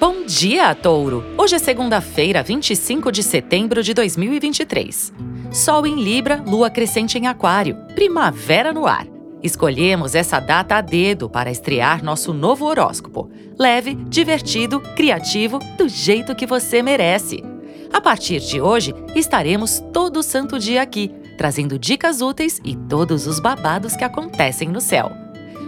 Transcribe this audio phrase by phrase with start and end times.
[0.00, 1.22] Bom dia, Touro!
[1.36, 5.12] Hoje é segunda-feira, 25 de setembro de 2023.
[5.52, 9.06] Sol em Libra, lua crescente em Aquário, primavera no ar.
[9.42, 13.30] Escolhemos essa data a dedo para estrear nosso novo horóscopo.
[13.58, 17.44] Leve, divertido, criativo, do jeito que você merece.
[17.92, 23.38] A partir de hoje, estaremos todo santo dia aqui, trazendo dicas úteis e todos os
[23.38, 25.12] babados que acontecem no céu.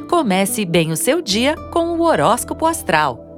[0.09, 3.32] Comece bem o seu dia com o horóscopo astral.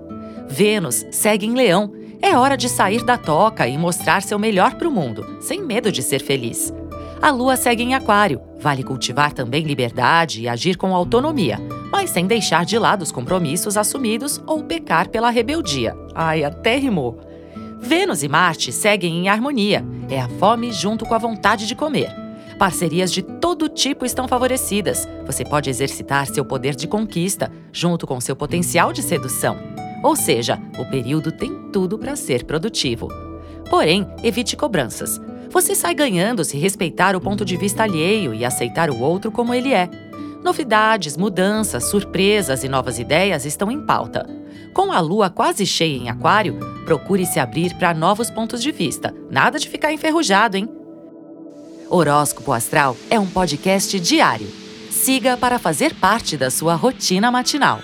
[0.54, 1.92] Vênus segue em Leão.
[2.22, 5.90] É hora de sair da toca e mostrar seu melhor para o mundo, sem medo
[5.90, 6.72] de ser feliz.
[7.20, 8.40] A Lua segue em Aquário.
[8.60, 11.58] Vale cultivar também liberdade e agir com autonomia,
[11.90, 15.96] mas sem deixar de lado os compromissos assumidos ou pecar pela rebeldia.
[16.14, 17.18] Ai, até rimou.
[17.80, 19.84] Vênus e Marte seguem em harmonia.
[20.08, 22.14] É a fome junto com a vontade de comer.
[22.60, 25.08] Parcerias de todo tipo estão favorecidas.
[25.26, 29.74] Você pode exercitar seu poder de conquista, junto com seu potencial de sedução.
[30.04, 33.08] Ou seja, o período tem tudo para ser produtivo.
[33.70, 35.18] Porém, evite cobranças.
[35.48, 39.54] Você sai ganhando se respeitar o ponto de vista alheio e aceitar o outro como
[39.54, 39.88] ele é.
[40.44, 44.28] Novidades, mudanças, surpresas e novas ideias estão em pauta.
[44.74, 49.14] Com a lua quase cheia em Aquário, procure se abrir para novos pontos de vista.
[49.30, 50.68] Nada de ficar enferrujado, hein?
[51.88, 54.48] Horóscopo Astral é um podcast diário.
[54.90, 57.80] Siga para fazer parte da sua rotina matinal.